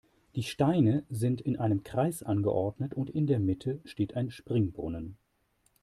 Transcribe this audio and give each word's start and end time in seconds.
Die 0.35 0.41
Steine 0.41 1.03
sind 1.11 1.41
in 1.41 1.57
einem 1.59 1.83
Kreis 1.83 2.23
angeordnet 2.23 2.95
und 2.95 3.11
in 3.11 3.27
der 3.27 3.37
Mitte 3.39 3.81
steht 3.85 4.15
ein 4.15 4.31
Springbrunnen. 4.31 5.15